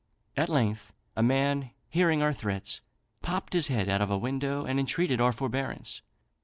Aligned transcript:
At 0.35 0.49
length 0.49 0.93
a 1.15 1.21
man, 1.21 1.69
hearing 1.87 2.23
our 2.23 2.33
threats, 2.33 2.81
popped 3.21 3.53
his 3.53 3.67
head 3.67 3.87
out 3.87 4.01
of 4.01 4.09
a 4.09 4.17
window, 4.17 4.65
and 4.65 4.79
entreated 4.79 5.21
our 5.21 5.31
forbearance. 5.31 6.01